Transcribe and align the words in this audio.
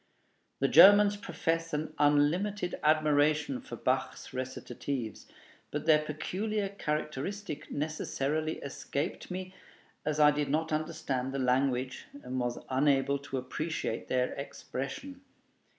The 0.61 0.67
Germans 0.67 1.15
profess 1.15 1.73
an 1.75 1.93
unlimited 1.99 2.73
admiration 2.81 3.61
for 3.61 3.75
Bach's 3.75 4.33
recitatives; 4.33 5.27
but 5.69 5.85
their 5.85 5.99
peculiar 6.03 6.69
characteristic 6.69 7.69
necessarily 7.69 8.53
escaped 8.63 9.29
me, 9.29 9.53
as 10.03 10.19
I 10.19 10.31
did 10.31 10.49
not 10.49 10.71
understand 10.73 11.31
the 11.31 11.37
language 11.37 12.07
and 12.23 12.39
was 12.39 12.57
unable 12.67 13.19
to 13.19 13.37
appreciate 13.37 14.07
their 14.07 14.33
expression. 14.33 15.21